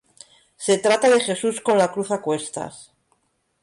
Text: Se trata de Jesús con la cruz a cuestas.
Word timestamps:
Se 0.57 0.79
trata 0.79 1.11
de 1.11 1.21
Jesús 1.21 1.61
con 1.61 1.77
la 1.77 1.91
cruz 1.91 2.09
a 2.09 2.21
cuestas. 2.23 2.91